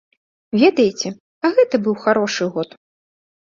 [0.61, 1.07] Ведаеце,
[1.45, 2.69] а гэта быў харошы год.